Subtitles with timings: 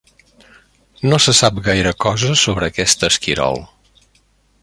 [1.11, 3.61] No se sap gaire cosa sobre aquest esquirol.